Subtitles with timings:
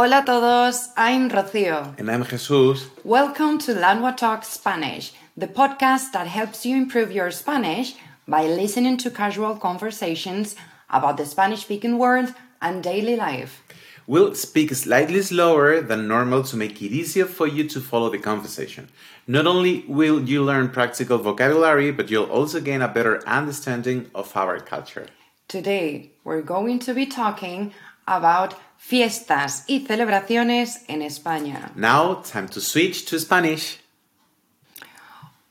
[0.00, 1.98] Hola a todos, I'm Rocío.
[1.98, 2.86] And I'm Jesus.
[3.02, 7.96] Welcome to Lengua Talk Spanish, the podcast that helps you improve your Spanish
[8.28, 10.54] by listening to casual conversations
[10.88, 12.32] about the Spanish speaking world
[12.62, 13.64] and daily life.
[14.06, 18.18] We'll speak slightly slower than normal to make it easier for you to follow the
[18.18, 18.90] conversation.
[19.26, 24.36] Not only will you learn practical vocabulary, but you'll also gain a better understanding of
[24.36, 25.08] our culture.
[25.48, 27.72] Today, we're going to be talking
[28.06, 31.72] about fiestas y celebraciones en España.
[31.74, 33.80] Now, time to switch to Spanish.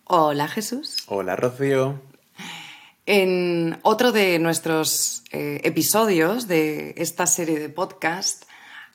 [0.05, 1.03] Hola Jesús.
[1.07, 2.01] Hola Rocío.
[3.05, 8.43] En otro de nuestros eh, episodios de esta serie de podcast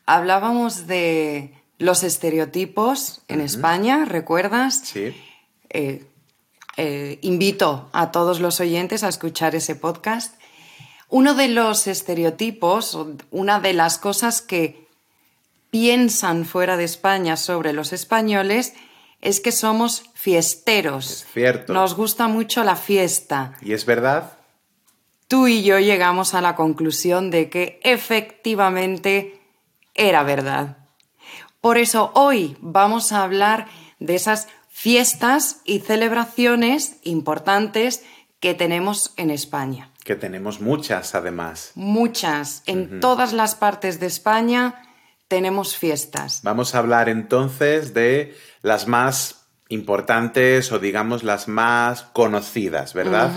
[0.07, 4.81] hablábamos de los estereotipos en España, ¿recuerdas?
[4.85, 5.15] Sí.
[5.71, 6.05] Eh,
[6.77, 10.35] eh, invito a todos los oyentes a escuchar ese podcast
[11.13, 12.99] uno de los estereotipos,
[13.31, 14.89] una de las cosas que
[15.71, 18.73] piensan fuera de España sobre los españoles
[19.21, 21.11] es que somos fiesteros.
[21.11, 21.75] Es cierto.
[21.75, 23.53] Nos gusta mucho la fiesta.
[23.61, 24.39] ¿Y es verdad?
[25.29, 29.39] Tú y yo llegamos a la conclusión de que efectivamente
[29.95, 30.79] era verdad.
[31.61, 33.67] Por eso hoy vamos a hablar
[33.99, 38.03] de esas fiestas y celebraciones importantes
[38.41, 39.92] que tenemos en España.
[40.05, 41.73] Que tenemos muchas, además.
[41.75, 42.63] Muchas.
[42.67, 44.83] En todas las partes de España
[45.29, 46.41] tenemos fiestas.
[46.43, 53.31] Vamos a hablar entonces de las más importantes o digamos las más conocidas, ¿verdad?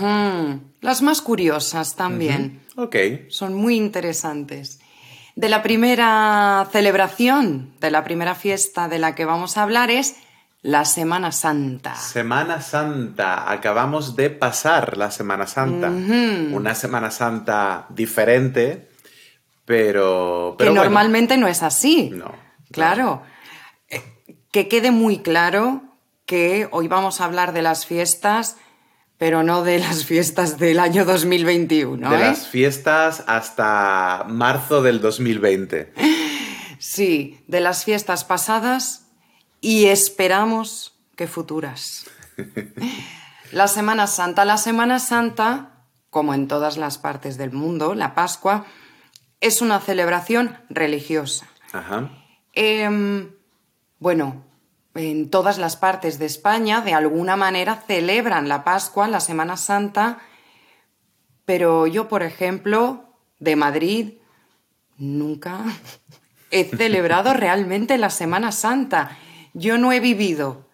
[0.80, 2.60] Las más curiosas también.
[2.76, 2.96] Ok.
[3.28, 4.80] Son muy interesantes.
[5.34, 10.16] De la primera celebración, de la primera fiesta de la que vamos a hablar es
[10.66, 11.94] la Semana Santa.
[11.94, 13.50] Semana Santa.
[13.52, 15.88] Acabamos de pasar la Semana Santa.
[15.88, 18.88] Una Semana Santa diferente,
[19.64, 20.56] pero...
[20.58, 20.82] pero que bueno.
[20.82, 22.10] normalmente no es así.
[22.10, 22.34] No.
[22.72, 23.22] Claro.
[23.88, 24.02] Eh,
[24.50, 25.82] Que quede muy claro
[26.24, 28.56] que hoy vamos a hablar de las fiestas,
[29.18, 32.10] pero no de las fiestas del año 2021.
[32.10, 32.18] De ¿eh?
[32.18, 35.92] las fiestas hasta marzo del 2020.
[36.80, 39.05] Sí, de las fiestas pasadas
[39.66, 42.06] y esperamos que futuras.
[43.50, 44.44] La Semana Santa.
[44.44, 48.64] La Semana Santa, como en todas las partes del mundo, la Pascua,
[49.40, 51.48] es una celebración religiosa.
[51.72, 52.10] Ajá.
[52.52, 53.32] Em,
[53.98, 54.44] bueno,
[54.94, 60.20] en todas las partes de España, de alguna manera, celebran la Pascua, la Semana Santa,
[61.44, 64.12] pero yo, por ejemplo, de Madrid,
[64.96, 65.58] nunca
[66.52, 69.18] he celebrado realmente la Semana Santa.
[69.58, 70.66] Yo no he vivido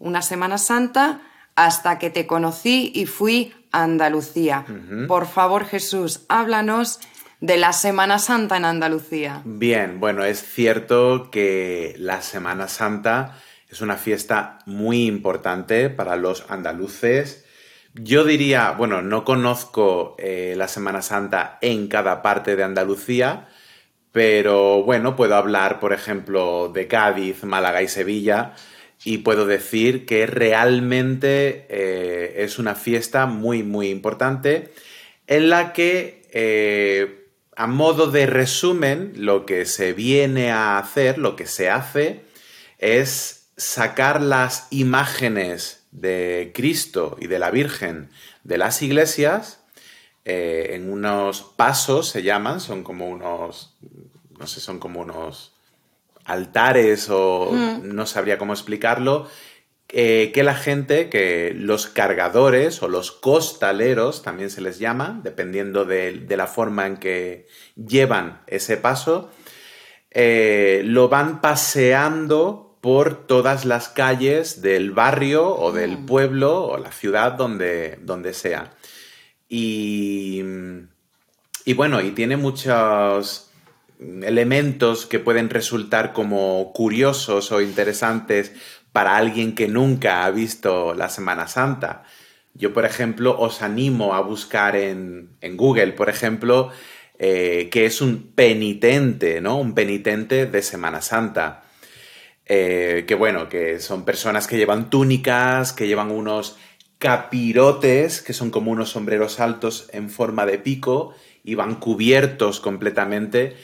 [0.00, 1.20] una Semana Santa
[1.54, 4.66] hasta que te conocí y fui a Andalucía.
[5.06, 6.98] Por favor, Jesús, háblanos
[7.40, 9.42] de la Semana Santa en Andalucía.
[9.44, 16.44] Bien, bueno, es cierto que la Semana Santa es una fiesta muy importante para los
[16.50, 17.44] andaluces.
[17.94, 23.46] Yo diría, bueno, no conozco eh, la Semana Santa en cada parte de Andalucía,
[24.18, 28.56] pero bueno, puedo hablar, por ejemplo, de Cádiz, Málaga y Sevilla,
[29.04, 34.72] y puedo decir que realmente eh, es una fiesta muy, muy importante
[35.28, 41.36] en la que, eh, a modo de resumen, lo que se viene a hacer, lo
[41.36, 42.22] que se hace,
[42.78, 48.08] es sacar las imágenes de Cristo y de la Virgen
[48.42, 49.60] de las iglesias
[50.30, 53.78] eh, en unos pasos, se llaman, son como unos,
[54.38, 55.54] no sé, son como unos
[56.26, 57.50] altares o
[57.82, 59.26] no sabría cómo explicarlo,
[59.88, 65.86] eh, que la gente, que los cargadores o los costaleros también se les llama, dependiendo
[65.86, 69.30] de, de la forma en que llevan ese paso,
[70.10, 76.92] eh, lo van paseando por todas las calles del barrio o del pueblo o la
[76.92, 78.72] ciudad donde, donde sea.
[79.48, 80.42] Y,
[81.64, 83.50] y bueno, y tiene muchos
[83.98, 88.52] elementos que pueden resultar como curiosos o interesantes
[88.92, 92.04] para alguien que nunca ha visto la Semana Santa.
[92.54, 96.70] Yo, por ejemplo, os animo a buscar en, en Google, por ejemplo,
[97.18, 99.58] eh, que es un penitente, ¿no?
[99.58, 101.64] Un penitente de Semana Santa.
[102.46, 106.56] Eh, que bueno, que son personas que llevan túnicas, que llevan unos
[106.98, 111.14] capirotes, que son como unos sombreros altos en forma de pico,
[111.44, 113.56] y van cubiertos completamente.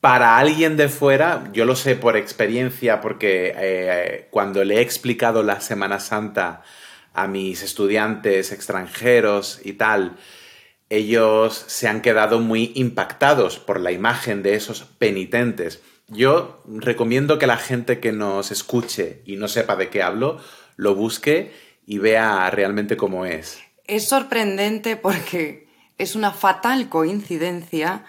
[0.00, 5.42] Para alguien de fuera, yo lo sé por experiencia, porque eh, cuando le he explicado
[5.42, 6.62] la Semana Santa
[7.14, 10.16] a mis estudiantes extranjeros y tal,
[10.88, 15.82] ellos se han quedado muy impactados por la imagen de esos penitentes.
[16.08, 20.38] yo recomiendo que la gente que nos escuche y no sepa de qué hablo,
[20.76, 21.52] lo busque
[21.86, 23.60] y vea realmente cómo es.
[23.86, 25.68] Es sorprendente porque
[25.98, 28.04] es una fatal coincidencia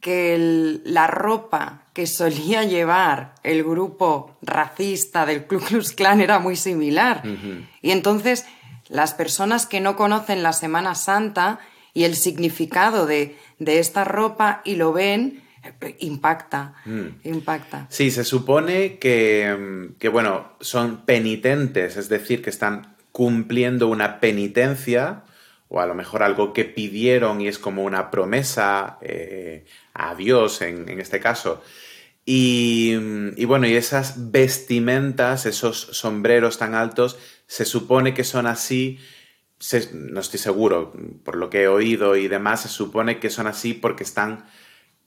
[0.00, 6.56] que la ropa que solía llevar el grupo racista del Ku Klux Klan era muy
[6.56, 7.22] similar.
[7.80, 8.44] Y entonces
[8.88, 11.60] las personas que no conocen la Semana Santa
[11.94, 15.42] y el significado de, esta ropa y lo ven,
[16.00, 17.06] impacta, mm.
[17.28, 17.86] impacta.
[17.88, 25.24] Sí, se supone que, que, bueno, son penitentes, es decir, que están cumpliendo una penitencia
[25.68, 29.64] o a lo mejor algo que pidieron y es como una promesa eh,
[29.94, 31.62] a Dios en, este caso.
[32.26, 32.94] Y,
[33.46, 38.98] bueno, y esas vestimentas, esos sombreros tan altos, se supone que son así,
[39.94, 40.92] no estoy seguro,
[41.24, 44.44] por lo que he oído y demás, se supone que son así porque están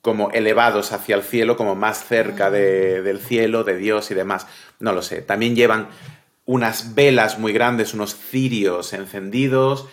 [0.01, 4.45] como elevados hacia el cielo, como más cerca del cielo, de Dios y demás.
[4.79, 5.21] No lo sé.
[5.21, 5.89] También llevan
[6.45, 9.87] unas velas muy grandes, unos cirios encendidos,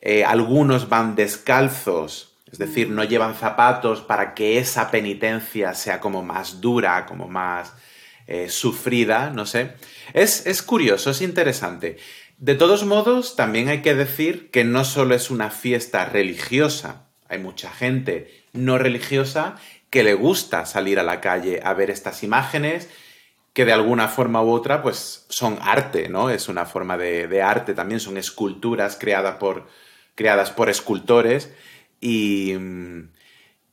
[0.00, 6.22] eh, algunos van descalzos, es decir, no llevan zapatos para que esa penitencia sea como
[6.22, 7.72] más dura, como más
[8.26, 9.72] eh, sufrida, no sé.
[10.12, 11.96] Es, es curioso, es interesante.
[12.36, 17.38] De todos modos, también hay que decir que no solo es una fiesta religiosa, hay
[17.38, 19.56] mucha gente no religiosa
[19.88, 22.88] que le gusta salir a la calle a ver estas imágenes
[23.52, 26.30] que de alguna forma u otra pues son arte, ¿no?
[26.30, 29.66] Es una forma de, arte también, son esculturas creadas por,
[30.14, 31.52] creadas por escultores
[32.00, 32.54] y,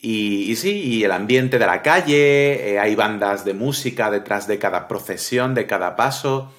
[0.01, 4.59] y, sí, y el ambiente de la calle, eh, hay bandas de música detrás de
[4.59, 6.51] cada procesión, de cada paso.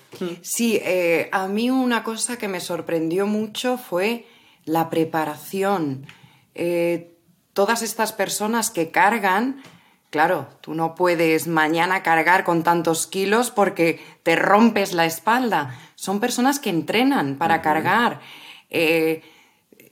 [0.43, 4.27] Sí, eh, a mí una cosa que me sorprendió mucho fue
[4.65, 6.07] la preparación.
[6.55, 7.15] Eh,
[7.53, 9.63] todas estas personas que cargan,
[10.11, 15.79] claro, tú no puedes mañana cargar con tantos kilos porque te rompes la espalda.
[15.95, 18.21] Son personas que entrenan para cargar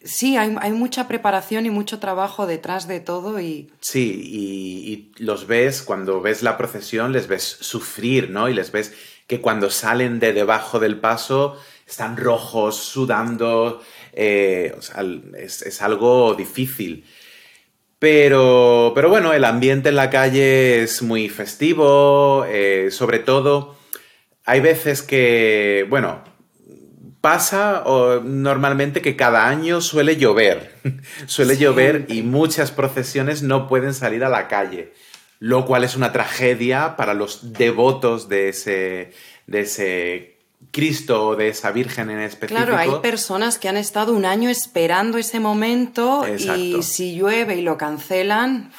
[0.09, 3.71] sí, hay, mucha preparación y mucho trabajo detrás de todo y...
[3.81, 8.49] Sí, y, los ves, cuando ves la procesión, les ves sufrir, ¿no?
[8.49, 8.95] Y les ves
[9.27, 11.57] que cuando salen de debajo del paso
[11.87, 13.83] están rojos, sudando,
[14.13, 15.05] eh, o sea,
[15.37, 17.05] es, algo difícil.
[17.99, 23.79] Pero, pero bueno, el ambiente en la calle es muy festivo, eh, sobre todo
[24.49, 26.25] hay veces que, bueno,
[27.21, 27.85] pasa
[28.25, 30.75] normalmente que cada año suele llover.
[31.27, 34.95] suele llover y muchas procesiones no pueden salir a la calle,
[35.39, 39.13] lo cual es una tragedia para los devotos de ese,
[39.47, 40.38] de ese
[40.71, 42.67] Cristo o de esa Virgen en específico.
[42.67, 47.63] Claro, hay personas que han estado un año esperando ese momento y si llueve y
[47.63, 48.71] lo cancelan...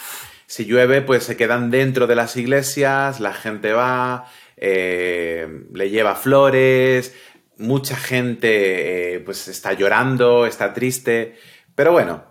[0.45, 4.25] Si llueve, pues se quedan dentro de las iglesias, la gente va,
[4.57, 7.13] eh, le lleva flores,
[7.57, 11.37] mucha gente eh, pues está llorando, está triste,
[11.75, 12.23] pero bueno,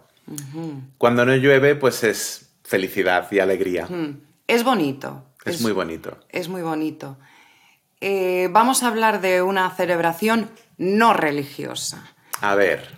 [0.98, 3.88] cuando no llueve pues es felicidad y alegría.
[4.48, 5.24] Es bonito.
[5.44, 6.18] Es, muy bonito.
[6.30, 7.18] Es muy bonito.
[8.00, 12.04] Eh, vamos a hablar de una celebración no religiosa.
[12.40, 12.96] A ver.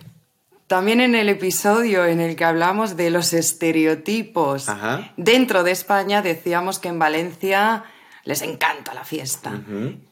[0.67, 4.67] También en el episodio en el que hablamos de los estereotipos
[5.17, 7.83] dentro de España decíamos que en Valencia
[8.23, 9.59] les encanta la fiesta.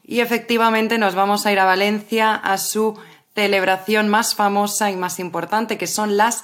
[0.04, 2.98] Y efectivamente nos vamos a ir a Valencia a su
[3.34, 6.42] celebración más famosa y más importante, que son las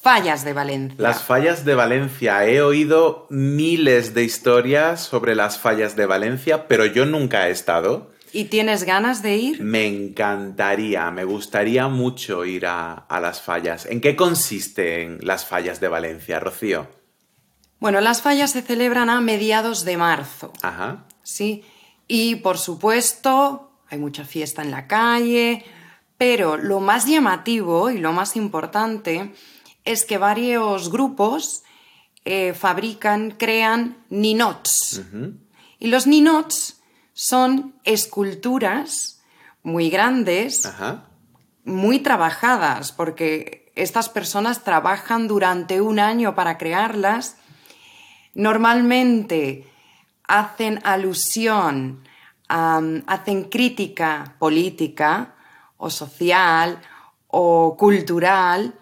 [0.00, 0.96] fallas de Valencia.
[0.98, 2.46] Las fallas de Valencia.
[2.46, 8.10] He oído miles de historias sobre las fallas de Valencia, pero yo nunca he estado.
[8.32, 9.62] ¿Y tienes ganas de ir?
[9.62, 13.86] Me encantaría, me gustaría mucho ir a, a las fallas.
[13.86, 16.86] ¿En qué consisten las fallas de Valencia, Rocío?
[17.80, 20.52] Bueno, las fallas se celebran a mediados de marzo.
[20.62, 21.06] Ajá.
[21.22, 21.64] Sí.
[22.06, 25.64] Y por supuesto, hay mucha fiesta en la calle,
[26.16, 29.32] pero lo más llamativo y lo más importante
[29.90, 31.62] es que varios grupos
[32.24, 35.02] eh, fabrican, crean ninots.
[35.78, 36.80] Y los ninots
[37.12, 39.20] son esculturas
[39.62, 40.70] muy grandes,
[41.64, 47.36] muy trabajadas, porque estas personas trabajan durante un año para crearlas.
[48.34, 49.66] Normalmente
[50.24, 52.06] hacen alusión,
[52.48, 55.34] hacen crítica política
[55.76, 56.80] o social
[57.28, 58.74] o cultural,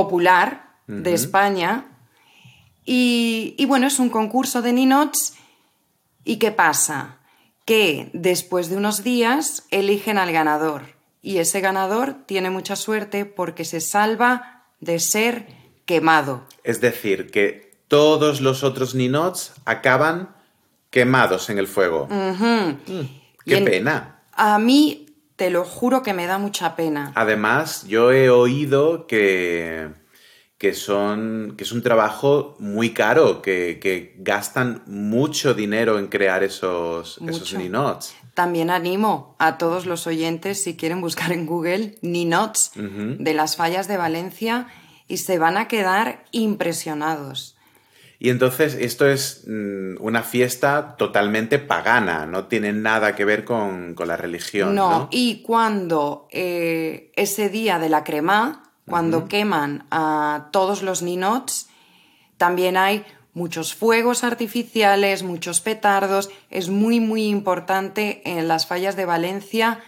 [0.00, 1.86] popular de España.
[2.84, 5.32] Y, bueno, es un concurso de ninots.
[6.22, 7.16] ¿Y qué pasa?
[7.64, 10.82] Que después de unos días eligen al ganador.
[11.22, 15.46] Y ese ganador tiene mucha suerte porque se salva de ser
[15.86, 16.46] quemado.
[16.62, 20.36] Es decir, que todos los otros ninots acaban
[20.90, 22.02] quemados en el fuego.
[22.10, 22.76] Ujú.
[23.46, 24.20] Qué en- pena.
[24.32, 25.05] A mí,
[25.36, 27.12] te lo juro que me da mucha pena.
[27.14, 29.90] Además, yo he oído que,
[30.58, 36.42] que, son, que es un trabajo muy caro, que, que gastan mucho dinero en crear
[36.42, 38.14] esos, esos ninots.
[38.34, 43.16] También animo a todos los oyentes, si quieren buscar en Google, Ninots Ujú.
[43.18, 44.68] de las fallas de Valencia
[45.08, 47.55] y se van a quedar impresionados.
[48.18, 53.94] Y entonces esto es mm, una fiesta totalmente pagana, no tiene nada que ver con,
[53.94, 54.74] con la religión.
[54.74, 61.02] No, No, y cuando eh, ese día de la crema, cuando queman a todos los
[61.02, 61.68] ninots,
[62.36, 63.04] también hay
[63.34, 66.30] muchos fuegos artificiales, muchos petardos.
[66.50, 69.80] Es muy, muy importante en las fallas de Valencia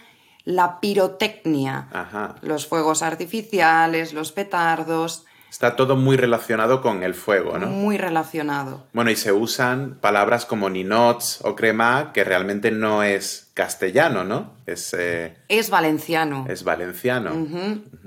[0.45, 1.87] la pirotecnia.
[1.91, 2.35] Ajá.
[2.41, 7.67] Los fuegos artificiales, los petardos, Está todo muy relacionado con el fuego, ¿no?
[7.67, 8.85] muy relacionado.
[8.93, 14.53] Bueno, y se usan palabras como ninots o crema, que realmente no es castellano, ¿no?
[14.65, 16.45] Es, eh, Es valenciano.
[16.49, 17.31] es valenciano.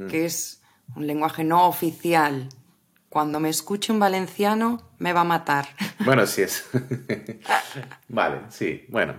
[0.08, 0.62] Que es
[0.96, 2.48] un lenguaje no oficial.
[3.12, 5.66] Cuando me escuche un valenciano, me va a matar.
[6.02, 6.64] Bueno, sí es.
[8.08, 9.14] vale, sí, bueno,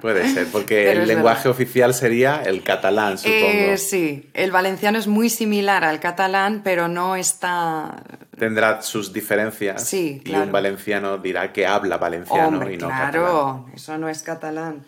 [0.00, 1.50] puede ser, porque Pero el lenguaje verdad.
[1.52, 3.38] oficial sería el catalán, supongo.
[3.48, 8.02] Eh, sí, el valenciano es muy similar al catalán, pero no está...
[8.38, 9.82] Tendrá sus diferencias.
[9.84, 10.44] Sí, Y claro.
[10.44, 13.64] un valenciano dirá que habla valenciano Hombre, y no claro, catalán.
[13.74, 14.84] eso no es catalán.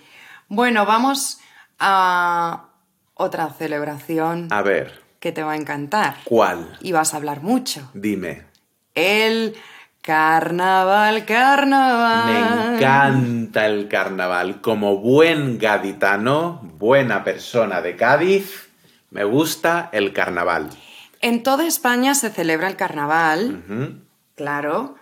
[0.48, 1.40] Bueno, vamos
[1.80, 2.68] a
[3.14, 6.16] otra celebración A ver, que te va a encantar.
[6.24, 6.76] ¿cuál?
[6.80, 7.88] Y vas a hablar mucho.
[7.94, 8.42] Dime.
[8.92, 9.54] El
[10.00, 12.26] carnaval, carnaval.
[12.26, 14.60] Me encanta el carnaval.
[14.60, 18.68] Como buen gaditano, buena persona de Cádiz,
[19.10, 20.70] me gusta el carnaval.
[21.20, 24.02] En toda España se celebra el carnaval,
[24.34, 24.96] claro,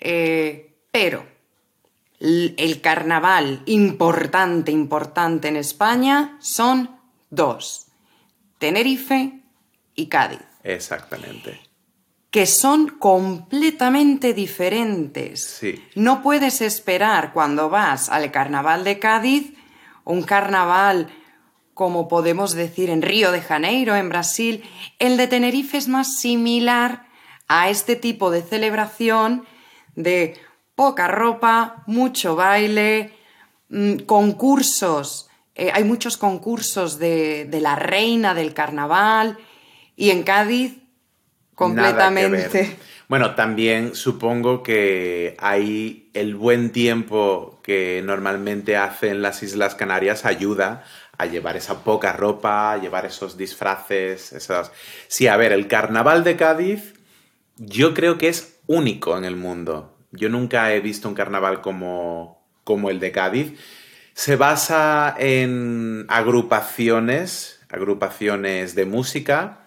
[0.00, 1.24] eh, pero
[2.18, 6.90] el carnaval importante, importante en España son
[7.30, 7.86] dos,
[8.58, 9.39] Tenerife
[10.00, 11.60] y Cádiz, Exactamente.
[12.30, 15.44] que son completamente diferentes.
[15.44, 15.84] Sí.
[15.94, 19.52] No puedes esperar cuando vas al carnaval de Cádiz,
[20.04, 21.08] un carnaval
[21.74, 24.62] como podemos decir en Río de Janeiro, en Brasil.
[24.98, 27.06] El de Tenerife es más similar
[27.48, 29.46] a este tipo de celebración
[29.96, 30.38] de
[30.74, 33.14] poca ropa, mucho baile,
[33.70, 35.30] mm, concursos.
[35.54, 39.38] Eh, hay muchos concursos de, de la reina del carnaval
[40.00, 40.78] y en Cádiz
[41.54, 42.78] completamente.
[43.06, 50.84] Bueno, también supongo que hay el buen tiempo que normalmente hacen las Islas Canarias ayuda
[51.18, 54.72] a llevar esa poca ropa, a llevar esos disfraces, esas...
[55.06, 56.94] Sí, a ver, el carnaval de Cádiz
[57.58, 59.98] yo creo que es único en el mundo.
[60.12, 63.52] Yo nunca he visto un carnaval como, como el de Cádiz.
[64.14, 69.59] Se basa en agrupaciones, agrupaciones de música.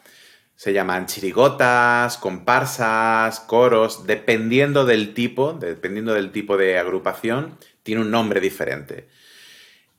[0.56, 8.12] Se llaman chirigotas, comparsas, coros, dependiendo del tipo, dependiendo del tipo de agrupación, tiene un
[8.12, 9.08] nombre diferente.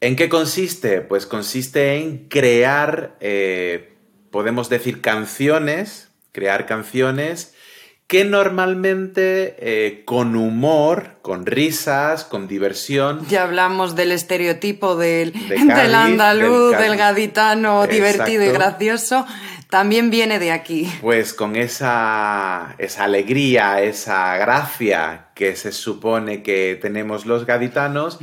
[0.01, 1.01] ¿En qué consiste?
[1.01, 3.95] Pues consiste en crear, eh,
[4.31, 7.55] podemos decir, canciones, crear canciones
[8.07, 15.57] que normalmente eh, con humor, con risas, con diversión, Ya hablamos del estereotipo del, De
[15.75, 19.27] del andaluz, del gaditano divertido y gracioso,
[19.71, 20.91] también viene de aquí.
[21.01, 28.19] pues con esa, alegría, esa gracia que se supone que tenemos los gaditanos,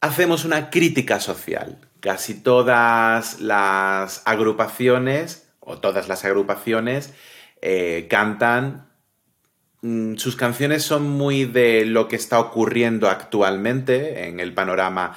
[0.00, 1.78] hacemos una crítica social.
[2.00, 7.14] Casi todas las agrupaciones, o todas las agrupaciones,
[7.62, 8.88] eh, cantan.
[9.82, 15.16] mm, Sus canciones son muy de lo que está ocurriendo actualmente en el panorama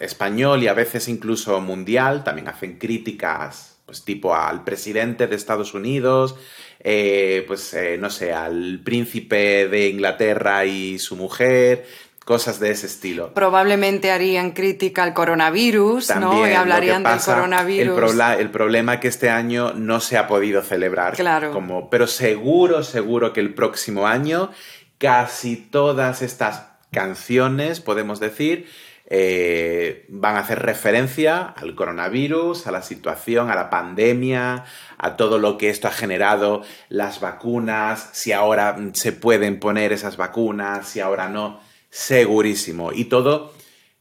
[0.00, 2.24] español y a veces incluso mundial.
[2.24, 6.34] También hacen críticas, pues tipo al presidente de Estados Unidos,
[6.80, 11.86] eh, pues eh, no sé, al príncipe de Inglaterra y su mujer,
[12.24, 13.32] cosas de ese estilo.
[13.32, 16.48] Probablemente harían crítica al coronavirus, ¿no?
[16.48, 17.96] Y hablarían del coronavirus.
[17.96, 21.14] El, prola- el problema que este año no se ha podido celebrar.
[21.14, 21.52] Claro.
[21.52, 24.50] Como, pero seguro, seguro que el próximo año
[24.98, 28.66] casi todas estas canciones, podemos decir,
[29.08, 34.64] eh, van a hacer referencia al coronavirus, a la situación, a la pandemia,
[34.98, 40.16] a todo lo que esto ha generado, las vacunas, si ahora se pueden poner esas
[40.16, 41.60] vacunas, si ahora no,
[41.90, 42.92] segurísimo.
[42.92, 43.52] Y todo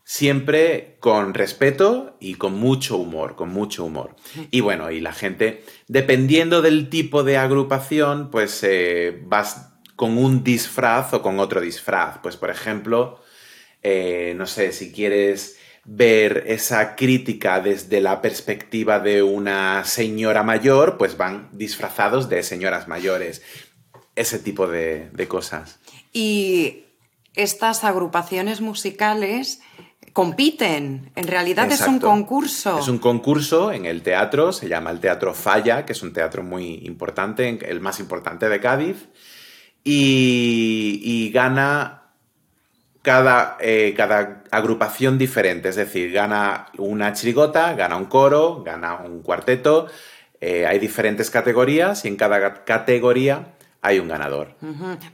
[0.03, 4.15] siempre con respeto y con mucho humor, con mucho humor.
[4.51, 10.43] Y bueno, y la gente, dependiendo del tipo de agrupación, pues eh, vas con un
[10.43, 12.19] disfraz o con otro disfraz.
[12.23, 13.19] Pues por ejemplo,
[13.87, 20.97] eh, no sé, si quieres ver esa crítica desde la perspectiva de una señora mayor,
[20.97, 23.43] pues van disfrazados de señoras mayores.
[24.15, 25.77] Ese tipo de, de cosas.
[26.11, 26.85] Y
[27.35, 29.61] estas agrupaciones musicales
[30.13, 31.11] compiten.
[31.15, 32.79] En realidad es un concurso.
[32.79, 36.41] Es un concurso en el teatro, se llama el Teatro Falla, que es un teatro
[36.41, 39.09] muy importante, el más importante de Cádiz,
[39.83, 42.04] y, y gana
[43.05, 49.21] cada, eh, cada agrupación diferente, es decir, gana una chirigota, gana un coro, gana un
[49.21, 49.87] cuarteto,
[50.41, 54.55] eh, hay diferentes categorías y en cada categoría hay un ganador.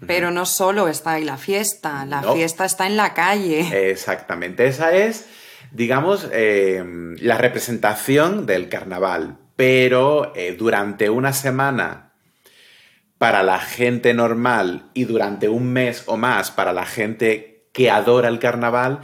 [0.07, 2.33] Pero no solo está ahí la fiesta, la No.
[2.33, 3.91] fiesta está en la calle.
[3.91, 5.27] Exactamente, esa es,
[5.71, 6.81] digamos, eh,
[7.19, 12.13] la representación del carnaval, pero eh, durante una semana
[13.17, 18.29] para la gente normal y durante un mes o más para la gente que adora
[18.29, 18.99] el carnaval,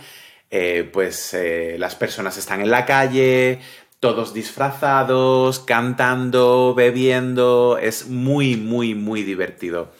[0.50, 3.59] eh, pues eh, las personas están en la calle,
[4.00, 9.91] todos disfrazados, cantando, bebiendo, es muy, muy, muy divertido.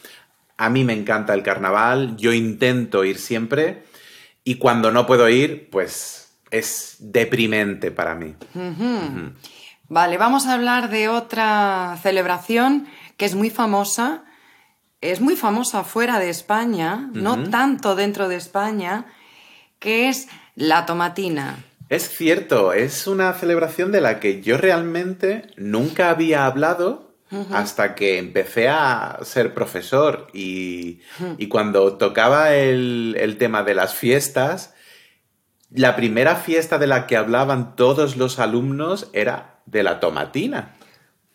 [0.56, 3.84] A mí me encanta el carnaval, yo intento ir siempre
[4.44, 8.34] y cuando no puedo ir, pues es deprimente para mí.
[9.88, 14.24] Vale, vamos a hablar de otra celebración que es muy famosa.
[15.00, 19.06] Es muy famosa fuera de España, no tanto dentro de España,
[19.78, 21.64] que es la tomatina.
[21.88, 27.14] Es cierto, es una celebración de la que yo realmente nunca había hablado
[27.52, 31.00] hasta que empecé a ser profesor y,
[31.36, 34.74] y cuando tocaba el, el tema de las fiestas,
[35.70, 40.74] la primera fiesta de la que hablaban todos los alumnos era de la tomatina.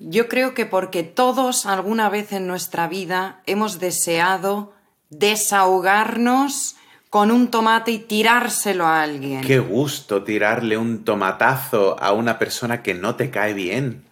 [0.05, 4.73] Yo creo que porque todos alguna vez en nuestra vida hemos deseado
[5.09, 6.75] desahogarnos
[7.09, 9.41] con un tomate y tirárselo a alguien.
[9.41, 14.03] Qué gusto tirarle un tomatazo a una persona que no te cae bien.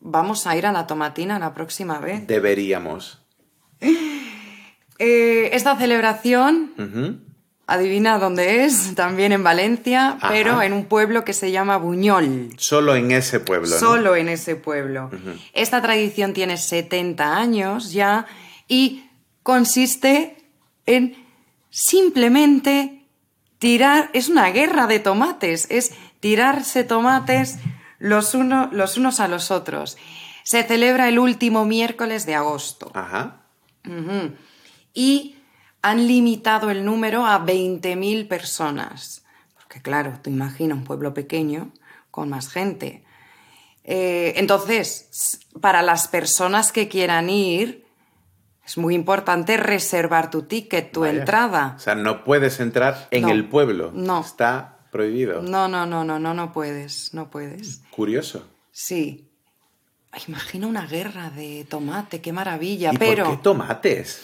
[0.00, 2.26] Vamos a ir a la tomatina la próxima vez.
[2.26, 3.22] Deberíamos.
[4.98, 6.72] Eh, esta celebración.
[7.66, 10.28] Adivina dónde es, también en Valencia, Ajá.
[10.28, 12.50] pero en un pueblo que se llama Buñol.
[12.58, 13.68] Solo en ese pueblo.
[13.68, 13.76] ¿no?
[13.78, 15.10] Solo en ese pueblo.
[15.52, 18.26] Esta tradición tiene 70 años ya
[18.68, 19.04] y
[19.42, 20.36] consiste
[20.86, 21.16] en
[21.70, 23.04] simplemente
[23.58, 27.56] tirar, es una guerra de tomates, es tirarse tomates
[27.98, 29.96] los, uno- los unos a los otros.
[30.44, 32.90] Se celebra el último miércoles de agosto.
[32.94, 33.42] Ajá.
[34.94, 35.35] Y
[35.82, 39.24] han limitado el número a 20.000 personas.
[39.54, 41.72] Porque claro, tú imagina un pueblo pequeño
[42.10, 43.04] con más gente.
[43.84, 47.84] Eh, entonces, para las personas que quieran ir,
[48.66, 51.20] es muy importante reservar tu ticket, tu Vaya.
[51.20, 51.74] entrada.
[51.76, 53.28] O sea, no puedes entrar en No.
[53.30, 53.92] el pueblo.
[53.94, 54.20] No.
[54.22, 55.40] Está prohibido.
[55.42, 57.82] No, no, no, no, no, no puedes, no puedes.
[57.90, 58.44] Curioso.
[58.72, 59.28] Sí.
[60.26, 63.24] Imagina una guerra de tomate, qué maravilla, ¿Y pero...
[63.26, 64.22] por qué tomates?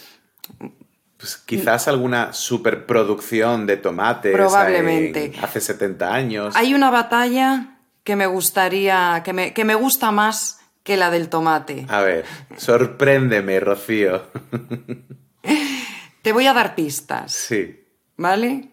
[1.23, 4.33] Pues quizás alguna superproducción de tomates.
[4.33, 5.33] Probablemente.
[5.33, 6.53] en- hace 70 años.
[6.57, 11.29] Hay una batalla que me gustaría, que me, que me gusta más que la del
[11.29, 11.85] tomate.
[11.87, 12.25] A ver,
[12.57, 14.23] sorpréndeme, Rocío.
[16.21, 17.85] Te voy a dar pistas, sí.
[18.17, 18.69] ¿vale?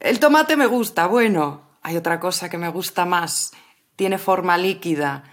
[0.00, 1.60] El tomate me gusta, bueno.
[1.82, 3.52] Hay otra cosa que me gusta más.
[3.96, 5.24] Tiene forma líquida.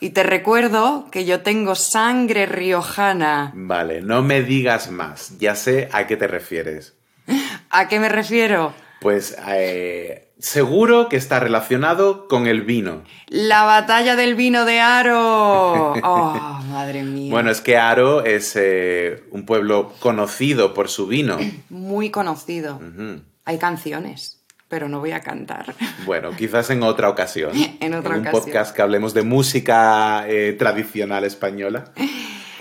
[0.00, 3.52] Y te recuerdo que yo tengo sangre riojana.
[3.54, 5.38] Vale, no me digas más.
[5.38, 6.94] Ya sé a qué te refieres.
[7.70, 8.72] ¿A qué me refiero?
[9.00, 13.04] Pues eh, seguro que está relacionado con el vino.
[13.28, 15.94] La batalla del vino de Aro.
[16.02, 17.30] Oh, madre mía.
[17.30, 21.38] Bueno, es que Aro es eh, un pueblo conocido por su vino.
[21.68, 22.80] Muy conocido.
[23.44, 24.37] Hay canciones,
[24.68, 25.74] pero no voy a cantar.
[26.04, 27.52] Bueno, quizás en otra ocasión.
[27.80, 28.42] En otra un ocasión.
[28.44, 31.92] podcast que hablemos de música eh, tradicional española.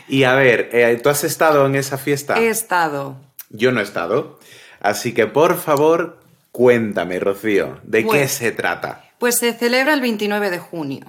[0.07, 2.39] Y a ver, eh, ¿tú has estado en esa fiesta?
[2.39, 3.17] He estado.
[3.49, 4.39] Yo no he estado.
[4.79, 6.19] Así que por favor,
[6.51, 8.27] cuéntame, Rocío, ¿de qué Bueno.
[8.29, 9.03] se trata?
[9.19, 11.05] Pues se celebra el 29 de junio.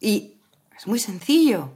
[0.00, 0.34] Y
[0.76, 1.70] es muy sencillo.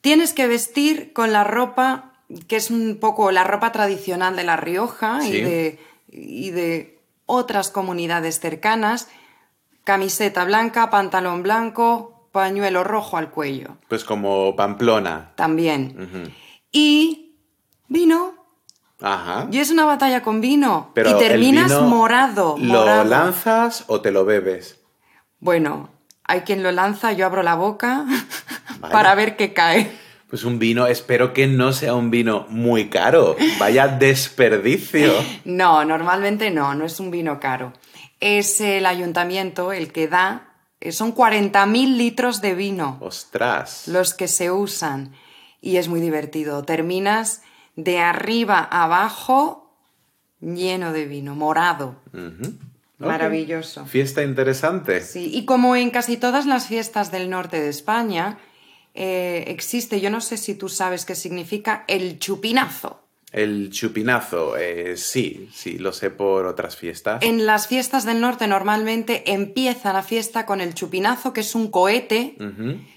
[0.00, 2.12] Tienes que vestir con la ropa
[2.46, 5.28] que es un poco la ropa tradicional de La Rioja Sí.
[5.38, 5.78] y, de,
[6.12, 6.97] y de
[7.28, 9.08] otras comunidades cercanas.
[9.84, 13.76] Camiseta blanca, pantalón blanco, pañuelo rojo al cuello.
[13.88, 15.32] Pues como Pamplona.
[15.36, 16.34] También.
[16.72, 17.36] Y
[17.86, 18.34] vino.
[19.00, 19.46] Ajá.
[19.52, 20.90] Y es una batalla con vino.
[20.94, 22.56] Pero y el terminas vino, morado.
[22.58, 24.80] ¿Lo lanzas o te lo bebes?
[25.38, 25.90] Bueno,
[26.24, 28.04] hay quien lo lanza, yo abro la boca
[28.80, 30.07] para ver qué cae.
[30.28, 33.36] Pues un vino, espero que no sea un vino muy caro.
[33.58, 35.12] Vaya desperdicio.
[35.44, 37.72] No, normalmente no, no es un vino caro.
[38.20, 43.88] Es el ayuntamiento el que da, eh, son 40.000 litros de vino Ostras.
[43.88, 45.14] los que se usan
[45.62, 46.62] y es muy divertido.
[46.62, 47.42] Terminas
[47.76, 49.72] de arriba a abajo
[50.40, 51.96] lleno de vino, morado.
[52.98, 53.86] Maravilloso.
[53.86, 55.00] Fiesta interesante.
[55.00, 58.38] Sí, y como en casi todas las fiestas del norte de España,
[59.00, 63.04] eh, existe, yo no sé si tú sabes qué significa el chupinazo.
[63.30, 67.22] El chupinazo, eh, sí, sí, lo sé por otras fiestas.
[67.22, 71.70] En las fiestas del norte normalmente empieza la fiesta con el chupinazo, que es un
[71.70, 72.34] cohete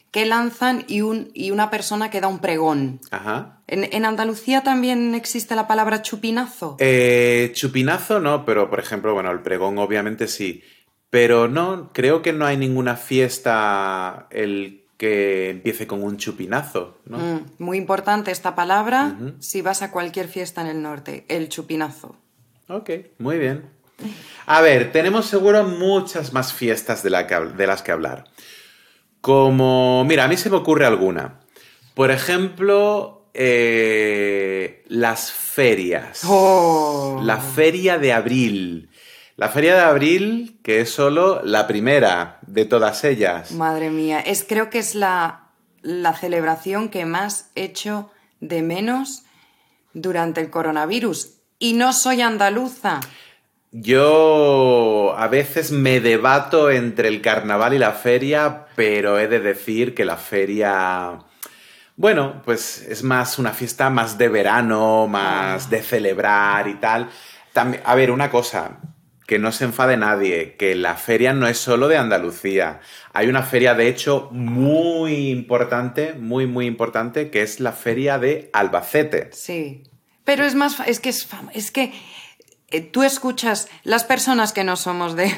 [0.10, 3.00] que lanzan y, un, y una persona que da un pregón.
[3.12, 3.62] Ajá.
[3.68, 6.78] En, en Andalucía también existe la palabra chupinazo.
[6.80, 10.64] Eh, chupinazo no, pero por ejemplo, bueno, el pregón obviamente sí.
[11.12, 17.18] Pero no, creo que no hay ninguna fiesta el que empiece con un chupinazo, ¿no?
[17.18, 22.16] Mm, muy importante esta palabra si vas a cualquier fiesta en el norte, el chupinazo.
[22.68, 23.68] Ok, muy bien.
[24.46, 28.26] A ver, tenemos seguro muchas más fiestas de, la que hab- de las que hablar.
[29.22, 31.40] Como, mira, a mí se me ocurre alguna.
[31.96, 36.22] Por ejemplo, eh, las ferias.
[36.28, 37.22] Oh.
[37.24, 38.91] La feria de abril.
[39.42, 43.50] La feria de abril, que es solo la primera de todas ellas.
[43.54, 45.48] Madre mía, es, creo que es la,
[45.82, 49.24] la celebración que más he hecho de menos
[49.96, 51.40] durante el coronavirus.
[51.58, 53.00] Y no soy andaluza.
[53.72, 59.96] Yo a veces me debato entre el carnaval y la feria, pero he de decir
[59.96, 61.18] que la feria,
[61.96, 67.10] bueno, pues es más una fiesta más de verano, más de celebrar y tal.
[67.54, 68.78] También, a ver, una cosa,
[69.32, 72.82] que no se enfade nadie, que la feria no es solo de Andalucía.
[73.14, 78.50] Hay una feria, de hecho, muy importante, muy, muy importante, que es la feria de
[78.52, 79.30] Albacete.
[79.32, 79.84] Sí.
[80.26, 81.94] Pero es más, es que es, es que
[82.72, 85.34] eh, tú escuchas, las personas que no somos de,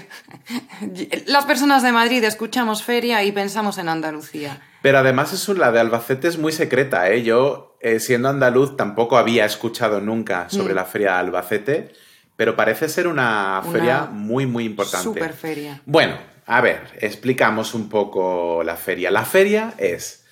[1.28, 4.60] las personas de Madrid escuchamos feria y pensamos en Andalucía.
[4.82, 7.22] Pero además es la de Albacete es muy secreta, ¿eh?
[7.22, 11.94] Yo, eh, siendo andaluz, tampoco había escuchado nunca sobre la feria de Albacete,
[12.36, 15.04] pero parece ser una, Una feria muy, muy importante.
[15.04, 15.82] super feria.
[15.86, 19.12] Bueno, a ver, explicamos un poco la feria.
[19.12, 20.26] La feria es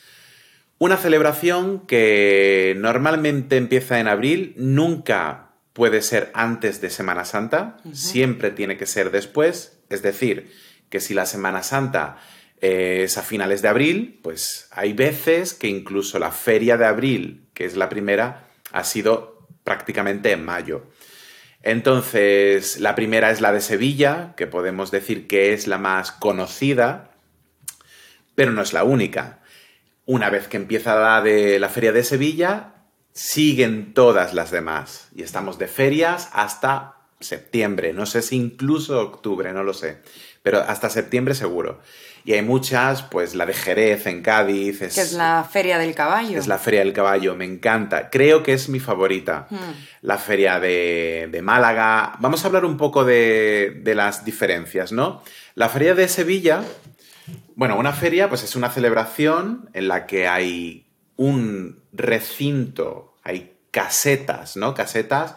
[0.77, 8.51] una celebración que normalmente empieza en abril, nunca puede ser antes de Semana Santa, siempre
[8.51, 10.51] tiene que ser después, es decir,
[10.89, 12.17] que si la Semana Santa
[12.59, 17.47] eh, es a finales de abril, pues hay veces que incluso la feria de abril,
[17.53, 20.87] que es la primera, ha sido prácticamente en mayo.
[21.63, 27.11] Entonces, la primera es la de Sevilla, que podemos decir que es la más conocida,
[28.35, 29.39] pero no es la única.
[30.05, 32.73] Una vez que empieza la de la feria de Sevilla,
[33.13, 35.09] siguen todas las demás.
[35.15, 40.01] Y estamos de ferias hasta septiembre, no sé si incluso octubre, no lo sé,
[40.41, 41.79] pero hasta septiembre seguro.
[42.23, 45.95] Y hay muchas, pues la de Jerez en Cádiz, es, Que es la feria del
[45.95, 46.37] caballo.
[46.37, 48.09] es la Feria del Caballo, me encanta.
[48.09, 49.47] Creo que es mi favorita.
[50.01, 52.13] La Feria de, de Málaga.
[52.19, 55.23] Vamos a hablar un poco de, de las diferencias, ¿no?
[55.55, 56.63] La Feria de Sevilla,
[57.55, 64.57] bueno, una feria pues es una celebración en la que hay un recinto, hay casetas,
[64.57, 64.73] ¿no?
[64.73, 65.35] Casetas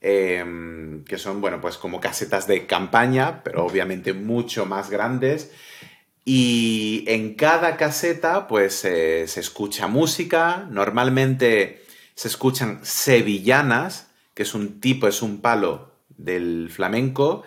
[0.00, 5.50] em, que son, bueno, pues como casetas de campaña, pero obviamente mucho más grandes.
[6.30, 10.68] Y en cada caseta, pues eh, se escucha música.
[10.70, 17.44] Normalmente se escuchan sevillanas, que es un tipo, es un palo del flamenco.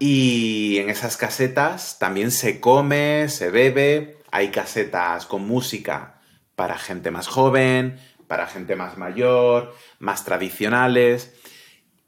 [0.00, 4.16] Y en esas casetas también se come, se bebe.
[4.32, 6.20] Hay casetas con música
[6.56, 11.34] para gente más joven, para gente más mayor, más tradicionales.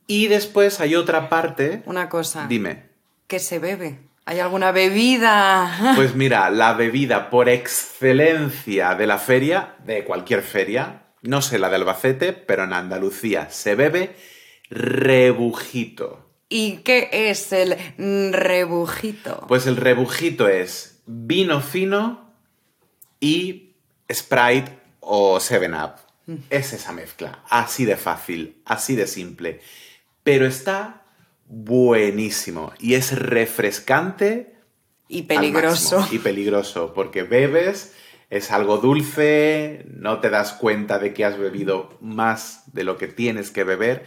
[0.08, 1.84] Y después hay otra parte.
[1.86, 2.48] Una cosa.
[2.48, 2.90] Dime.
[3.28, 4.09] ¿Qué se bebe?
[4.26, 5.92] ¿Hay alguna bebida?
[5.96, 11.68] Pues mira, la bebida por excelencia de la feria, de cualquier feria, no sé la
[11.68, 14.16] de Albacete, pero en Andalucía se bebe
[14.70, 16.30] rebujito.
[16.48, 17.76] ¿Y qué es el
[18.32, 19.44] rebujito?
[19.46, 22.32] Pues el rebujito es vino fino
[23.20, 23.74] y
[24.12, 25.94] Sprite o 7-Up.
[26.48, 29.60] Es esa mezcla, así de fácil, así de simple.
[30.22, 30.99] Pero está
[31.50, 34.54] buenísimo y es refrescante
[35.08, 35.98] y al peligroso.
[35.98, 36.16] máximo.
[36.18, 37.94] Y peligroso, porque bebes,
[38.30, 43.08] es algo dulce, no te das cuenta de que has bebido más de lo que
[43.08, 44.06] tienes que beber.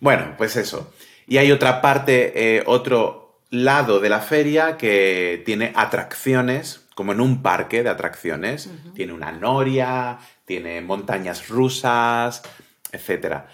[0.00, 0.92] Bueno, pues eso.
[1.28, 7.20] Y hay otra parte, eh, otro lado de la feria que tiene atracciones, como en
[7.20, 8.68] un parque de atracciones.
[8.94, 12.42] Tiene una noria, tiene montañas rusas,
[12.90, 13.44] etc.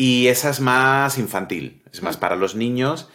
[0.00, 3.08] Y esa es más infantil, es más para los niños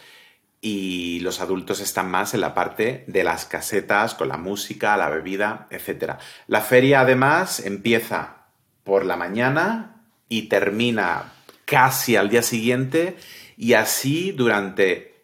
[0.60, 5.08] y los adultos están más en la parte de las casetas con la música, la
[5.08, 6.16] bebida, etc.
[6.46, 8.48] La feria además empieza
[8.84, 11.32] por la mañana y termina
[11.64, 13.16] casi al día siguiente
[13.56, 15.14] y así durante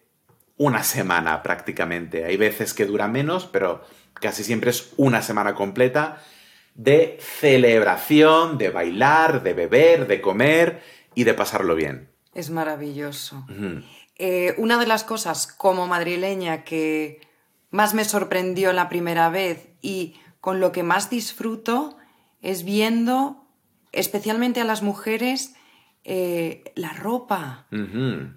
[0.56, 2.24] una semana prácticamente.
[2.24, 6.22] Hay veces que dura menos, pero casi siempre es una semana completa
[6.74, 12.10] de celebración, de bailar, de beber, de comer y de pasarlo bien.
[12.34, 13.44] Es maravilloso.
[14.16, 17.20] Eh, una de las cosas como madrileña que
[17.70, 21.96] más me sorprendió la primera vez y con lo que más disfruto
[22.42, 23.44] es viendo,
[23.92, 25.54] especialmente a las mujeres,
[26.04, 27.66] eh, la ropa.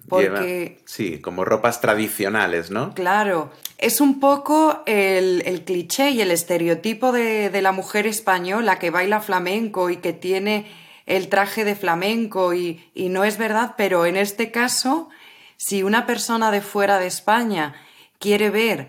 [0.08, 0.82] Porque.
[0.84, 2.94] sí, como ropas tradicionales, ¿no?
[2.94, 3.50] Claro.
[3.78, 9.20] Es un poco el, cliché y el estereotipo de, de, la mujer española que baila
[9.20, 10.66] flamenco y que tiene
[11.06, 15.10] el traje de flamenco y, y no es verdad, pero en este caso
[15.56, 17.74] si una persona de fuera de España
[18.18, 18.88] quiere ver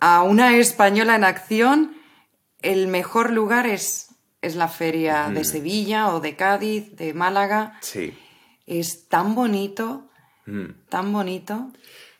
[0.00, 1.96] a una española en acción,
[2.60, 7.78] el mejor lugar es, es la feria de Sevilla o de Cádiz, de Málaga.
[7.80, 8.16] Sí.
[8.66, 10.08] Es tan bonito,
[10.88, 11.70] tan bonito.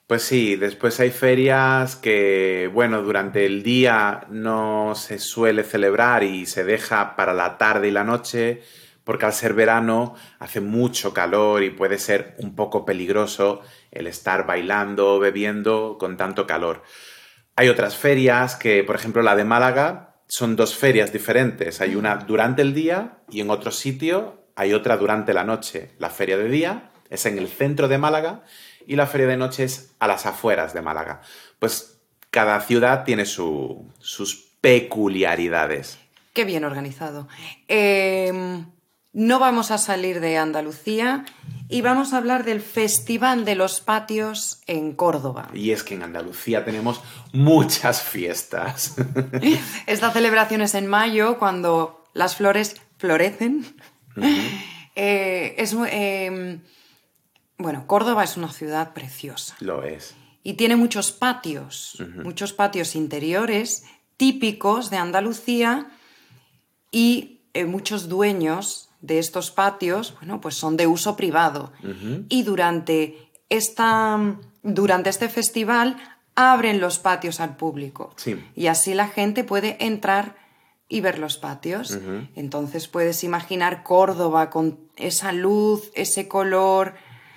[0.06, 6.46] Pues sí, después hay ferias que, bueno, durante el día no se suele celebrar y
[6.46, 8.62] se deja para la tarde y la noche,
[9.04, 13.60] porque al ser verano hace mucho calor y puede ser un poco peligroso
[13.90, 16.82] el estar bailando, bebiendo con tanto calor.
[17.56, 21.80] Hay otras ferias que, por ejemplo, la de Málaga, son dos ferias diferentes.
[21.80, 25.90] Hay una durante el día y en otro sitio hay otra durante la noche.
[25.98, 28.42] La feria de día es en el centro de Málaga
[28.86, 31.20] y la feria de noche es a las afueras de Málaga.
[31.58, 35.98] Pues cada ciudad tiene sus peculiaridades.
[36.32, 37.28] Qué bien organizado.
[37.68, 38.64] Em,
[39.12, 41.24] no vamos a salir de Andalucía
[41.68, 45.48] y vamos a hablar del Festival de los Patios en Córdoba.
[45.54, 47.00] Y es que en Andalucía tenemos
[47.32, 48.94] muchas fiestas.
[49.86, 53.66] Esta celebración es en mayo, cuando las flores florecen.
[54.94, 56.60] Eh, es, em,
[57.56, 59.56] bueno, Córdoba es una ciudad preciosa.
[59.58, 60.14] Lo es.
[60.42, 63.86] Y tiene muchos patios, muchos patios interiores
[64.18, 65.86] típicos de Andalucía
[66.90, 71.72] y eh, muchos dueños de estos patios, bueno, pues son de uso privado.
[72.28, 74.18] Y durante, esta,
[74.62, 75.96] durante este festival
[76.34, 78.14] abren los patios al público.
[78.54, 80.36] Y así la gente puede entrar
[80.88, 81.98] y ver los patios.
[82.34, 86.94] Entonces puedes imaginar Córdoba con esa luz, ese color.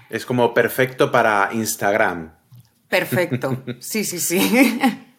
[0.10, 2.34] Es como perfecto para Instagram.
[2.88, 3.64] Perfecto.
[3.80, 4.80] Sí, sí, sí.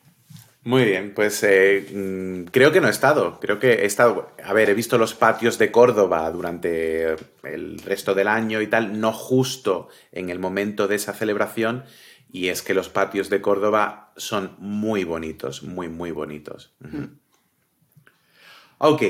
[0.67, 3.39] Muy bien, pues eh, mm, creo que no he estado.
[3.39, 4.33] Creo que he estado.
[4.43, 8.99] A ver, he visto los patios de Córdoba durante el resto del año y tal,
[8.99, 11.85] no justo en el momento de esa celebración.
[12.33, 16.75] Y es que los patios de Córdoba son muy bonitos, muy, muy bonitos.
[18.79, 19.03] Ok,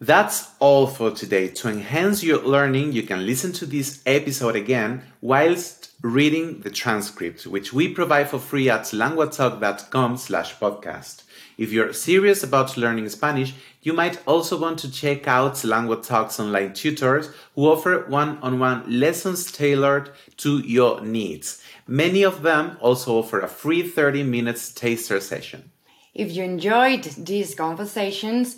[0.00, 1.48] that's all for today.
[1.48, 7.46] To enhance your learning, you can listen to this episode again whilst reading the transcript,
[7.46, 11.22] which we provide for free at languatalk.com slash podcast.
[11.56, 16.38] If you're serious about learning Spanish, you might also want to check out Lengua Talks
[16.38, 21.62] online tutors who offer one-on-one lessons tailored to your needs.
[21.86, 25.70] Many of them also offer a free 30 minutes taster session.
[26.12, 28.56] If you enjoyed these conversations,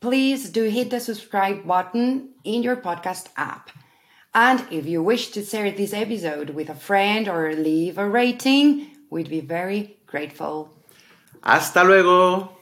[0.00, 3.70] please do hit the subscribe button in your podcast app.
[4.34, 8.96] And if you wish to share this episode with a friend or leave a rating,
[9.10, 10.74] we'd be very grateful.
[11.42, 12.59] Hasta luego.